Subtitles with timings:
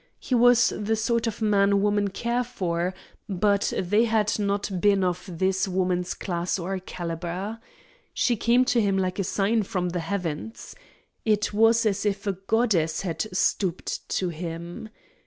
[0.17, 2.95] He was the sort of man women care for,
[3.29, 7.61] but they had not been of this woman's class or calibre.
[8.27, 10.73] It came to him like a sign from the heavens.
[11.23, 14.89] It was as if a goddess had stooped to him.